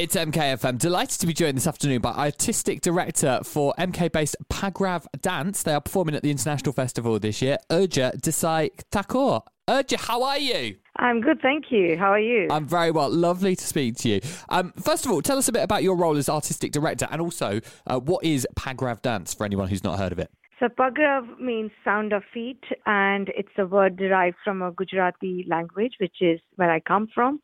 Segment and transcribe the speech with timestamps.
[0.00, 0.78] It's MKFM.
[0.78, 5.62] Delighted to be joined this afternoon by artistic director for MK based Pagrav Dance.
[5.62, 9.42] They are performing at the International Festival this year, Urja Desai Thakore.
[9.68, 10.76] Urja, how are you?
[10.96, 11.98] I'm good, thank you.
[11.98, 12.48] How are you?
[12.50, 13.10] I'm very well.
[13.10, 14.20] Lovely to speak to you.
[14.48, 17.20] Um, first of all, tell us a bit about your role as artistic director and
[17.20, 20.30] also uh, what is Pagrav Dance for anyone who's not heard of it?
[20.60, 25.94] So Pagrav means sound of feet, and it's a word derived from a Gujarati language,
[25.98, 27.40] which is where I come from.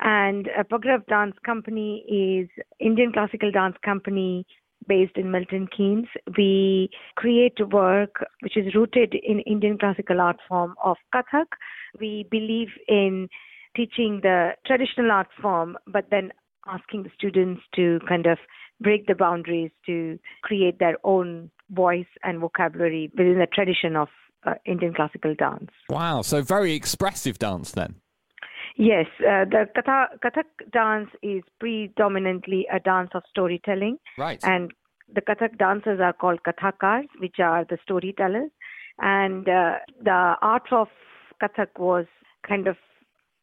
[0.00, 4.46] And a Pagrav Dance Company is Indian classical dance company
[4.86, 6.06] based in Milton Keynes.
[6.36, 11.46] We create work which is rooted in Indian classical art form of Kathak.
[12.00, 13.28] We believe in
[13.76, 16.32] teaching the traditional art form, but then
[16.66, 18.38] asking the students to kind of
[18.80, 24.08] break the boundaries to create their own voice and vocabulary within the tradition of
[24.46, 25.70] uh, Indian classical dance.
[25.90, 27.96] Wow, so very expressive dance then.
[28.78, 33.98] Yes, uh, the Kathak, Kathak dance is predominantly a dance of storytelling.
[34.16, 34.38] Right.
[34.44, 34.72] And
[35.12, 38.50] the Kathak dancers are called Kathakars, which are the storytellers.
[39.00, 40.86] And uh, the art of
[41.42, 42.06] Kathak was
[42.46, 42.76] kind of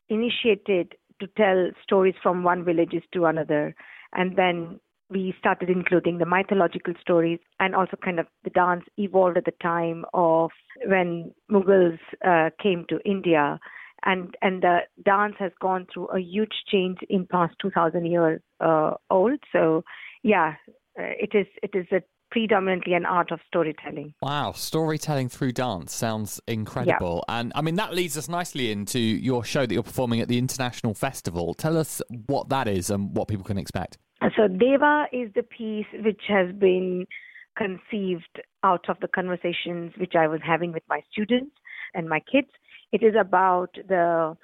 [0.08, 3.76] initiated to tell stories from one village to another.
[4.14, 9.38] And then we started including the mythological stories and also kind of the dance evolved
[9.38, 10.52] at the time of
[10.86, 13.60] when Mughals uh, came to India
[14.06, 18.92] and and the dance has gone through a huge change in past 2000 years uh,
[19.10, 19.84] old so
[20.24, 20.54] yeah
[21.00, 24.14] uh, it is it is a predominantly an art of storytelling.
[24.22, 27.24] Wow, storytelling through dance sounds incredible.
[27.30, 27.40] Yeah.
[27.40, 30.38] And I mean, that leads us nicely into your show that you're performing at the
[30.38, 31.54] International Festival.
[31.54, 33.98] Tell us what that is and what people can expect.
[34.36, 37.06] So, Deva is the piece which has been
[37.58, 41.56] conceived out of the conversations which I was having with my students
[41.94, 42.50] and my kids.
[42.96, 44.38] It is about the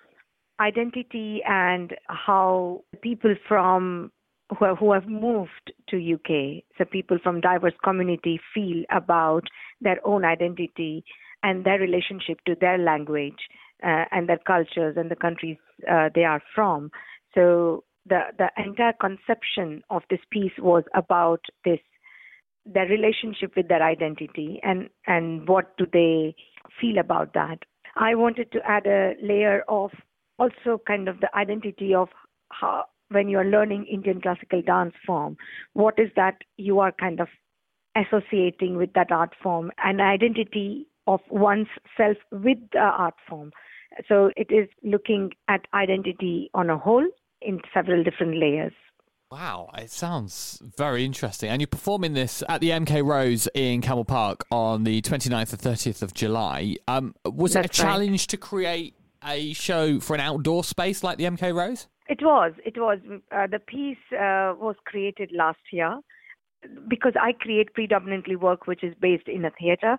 [0.60, 4.12] identity and how people from
[4.60, 9.46] who have, who have moved to UK, so people from diverse community feel about
[9.80, 11.06] their own identity
[11.42, 13.48] and their relationship to their language
[13.88, 15.56] uh, and their cultures and the countries
[15.90, 16.92] uh, they are from.
[17.34, 21.80] So the the entire conception of this piece was about this
[22.66, 26.36] their relationship with their identity and and what do they
[26.82, 27.60] feel about that
[27.96, 29.92] i wanted to add a layer of
[30.40, 32.10] also kind of the identity of
[32.52, 35.38] how when you are learning indian classical dance form
[35.74, 37.28] what is that you are kind of
[37.96, 43.52] associating with that art form an identity of one's self with the art form
[44.08, 47.06] so it is looking at identity on a whole
[47.42, 48.74] in several different layers.
[49.32, 51.50] Wow, it sounds very interesting.
[51.50, 55.62] And you're performing this at the MK Rose in Campbell Park on the 29th and
[55.62, 56.76] 30th of July.
[56.90, 58.28] Um, was That's it a challenge right.
[58.28, 61.88] to create a show for an outdoor space like the MK Rose?
[62.10, 62.52] It was.
[62.66, 63.00] It was.
[63.32, 65.98] Uh, the piece uh, was created last year
[66.90, 69.98] because I create predominantly work which is based in a theater.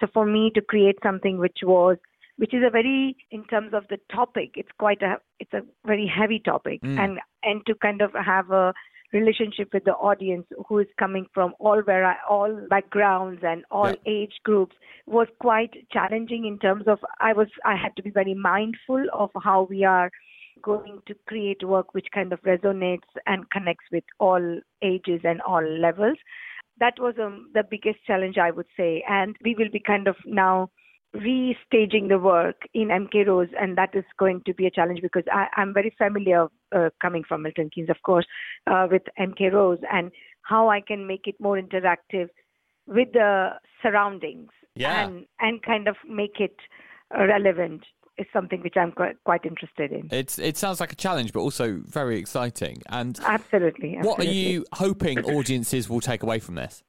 [0.00, 1.96] So for me to create something which was
[2.36, 6.06] which is a very in terms of the topic it's quite a it's a very
[6.06, 6.98] heavy topic mm.
[6.98, 8.72] and and to kind of have a
[9.14, 14.12] relationship with the audience who is coming from all where all backgrounds and all yeah.
[14.12, 14.74] age groups
[15.06, 19.30] was quite challenging in terms of I was I had to be very mindful of
[19.42, 20.10] how we are
[20.62, 25.62] going to create work which kind of resonates and connects with all ages and all
[25.62, 26.18] levels
[26.80, 30.16] that was um, the biggest challenge I would say and we will be kind of
[30.26, 30.70] now
[31.14, 35.24] restaging the work in MK Rose, and that is going to be a challenge because
[35.32, 38.26] I, am very familiar, uh, coming from Milton Keynes, of course,
[38.66, 40.10] uh, with MK Rose and
[40.42, 42.28] how I can make it more interactive
[42.86, 43.50] with the
[43.82, 45.06] surroundings yeah.
[45.06, 46.56] and and kind of make it
[47.10, 47.84] relevant
[48.16, 50.08] is something which I'm quite, quite interested in.
[50.12, 52.82] It's it sounds like a challenge, but also very exciting.
[52.86, 54.02] And absolutely, absolutely.
[54.02, 56.82] what are you hoping audiences will take away from this?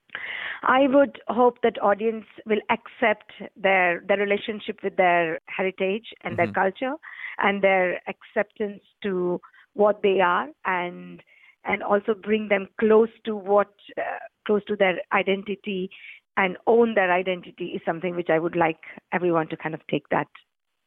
[0.65, 6.37] I would hope that audience will accept their their relationship with their heritage and mm-hmm.
[6.37, 6.95] their culture
[7.37, 9.39] and their acceptance to
[9.73, 11.21] what they are and
[11.65, 15.89] and also bring them close to what uh, close to their identity
[16.38, 18.81] and own their identity is something which I would like
[19.13, 20.27] everyone to kind of take that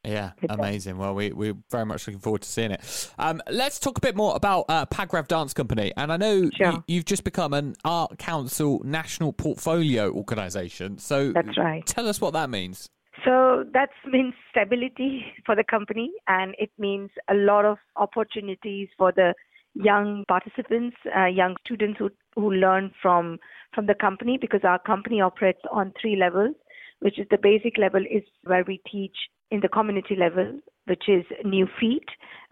[0.03, 0.97] yeah, amazing.
[0.97, 3.11] Well, we, we're very much looking forward to seeing it.
[3.17, 5.91] Um, let's talk a bit more about uh, Pagrav Dance Company.
[5.97, 6.83] And I know sure.
[6.87, 10.97] you, have just become an Art Council National Portfolio Organisation.
[10.97, 11.85] So That's right.
[11.85, 12.89] tell us what that means.
[13.25, 19.11] So that means stability for the company, and it means a lot of opportunities for
[19.11, 19.33] the
[19.73, 23.37] young participants, uh, young students who, who learn from
[23.75, 26.55] from the company because our company operates on three levels,
[27.01, 29.15] which is the basic level is where we teach
[29.51, 32.05] in the community level, which is new feet,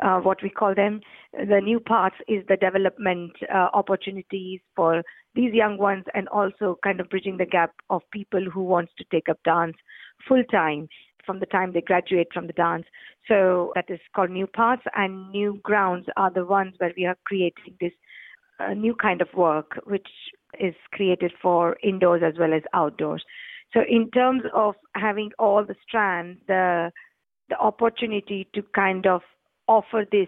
[0.04, 1.02] uh, what we call them.
[1.34, 5.04] The new paths is the development uh, opportunities for
[5.36, 9.06] these young ones and also kind of bridging the gap of people who wants to
[9.12, 9.76] take up dance
[10.28, 10.88] full time
[11.26, 12.86] from the time they graduate from the dance.
[13.28, 17.18] So that is called new paths and new grounds are the ones where we are
[17.26, 17.92] creating this
[18.60, 20.08] uh, new kind of work, which
[20.60, 23.24] is created for indoors as well as outdoors.
[23.74, 26.92] So in terms of having all the strands, the
[27.50, 29.22] the opportunity to kind of
[29.68, 30.28] offer this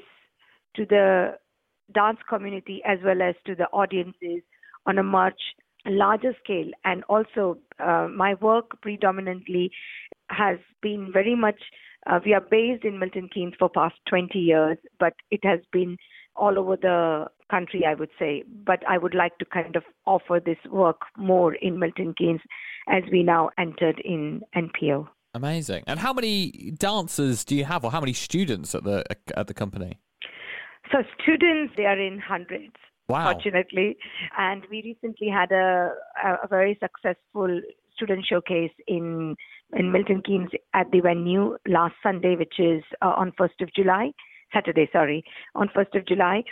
[0.75, 1.35] to the
[1.93, 4.41] dance community as well as to the audiences
[4.85, 5.39] on a much
[5.85, 6.69] larger scale.
[6.85, 9.71] And also, uh, my work predominantly
[10.29, 11.59] has been very much.
[12.07, 15.97] Uh, we are based in Milton Keynes for past 20 years, but it has been
[16.39, 18.43] all over the country, I would say.
[18.65, 22.41] But I would like to kind of offer this work more in Milton Keynes
[22.87, 25.07] as we now entered in NPO.
[25.33, 25.83] Amazing.
[25.85, 29.03] And how many dancers do you have, or how many students at the
[29.35, 29.99] at the company?
[30.91, 32.73] So students, they are in hundreds.
[33.07, 33.31] Wow.
[33.31, 33.97] Fortunately,
[34.37, 35.91] and we recently had a
[36.23, 37.61] a very successful
[37.95, 39.35] student showcase in
[39.73, 44.11] in Milton Keynes at the venue last Sunday, which is uh, on 1st of July,
[44.53, 45.23] Saturday, sorry,
[45.55, 46.43] on 1st of July.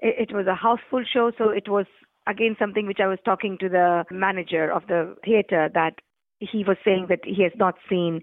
[0.00, 1.86] It, it was a houseful show, so it was
[2.26, 5.94] again something which I was talking to the manager of the theater that
[6.38, 8.22] he was saying that he has not seen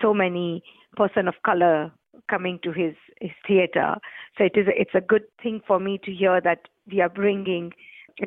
[0.00, 0.62] so many
[0.96, 1.92] person of color
[2.30, 3.96] coming to his his theater.
[4.36, 6.60] So it is a, it's a good thing for me to hear that
[6.90, 7.72] we are bringing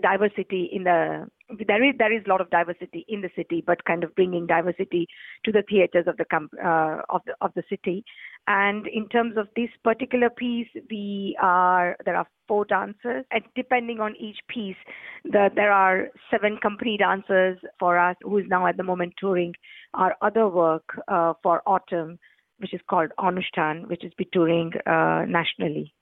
[0.01, 1.27] diversity in the
[1.67, 4.47] there is there is a lot of diversity in the city, but kind of bringing
[4.47, 5.07] diversity
[5.43, 8.03] to the theaters of the uh, of the of the city.
[8.47, 13.99] And in terms of this particular piece, we are there are four dancers, and depending
[13.99, 14.75] on each piece,
[15.23, 19.53] the, there are seven company dancers for us who is now at the moment touring
[19.93, 22.17] our other work uh, for autumn,
[22.59, 25.93] which is called Anushthan, which is be touring uh, nationally.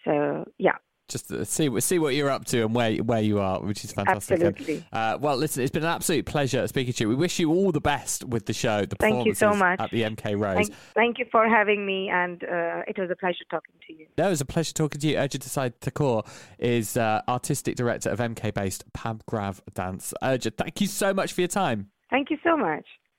[0.06, 0.78] So yeah,
[1.08, 4.42] just see see what you're up to and where where you are, which is fantastic.
[4.42, 4.84] Absolutely.
[4.92, 7.08] uh, well, listen, it's been an absolute pleasure speaking to you.
[7.08, 8.84] We wish you all the best with the show.
[8.84, 10.68] The thank you so much at the MK Rose.
[10.68, 14.06] Thank, thank you for having me, and uh, it was a pleasure talking to you.
[14.16, 15.16] No, it was a pleasure talking to you.
[15.16, 16.26] Urja Desai Thakore
[16.58, 20.12] is uh, artistic director of MK based Pagrav Dance.
[20.22, 21.90] Urja, thank you so much for your time.
[22.10, 22.84] Thank you so much.